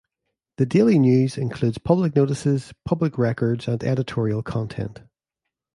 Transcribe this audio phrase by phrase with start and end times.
[0.57, 5.03] "The Daily News" includes public notices, public records and editorial content.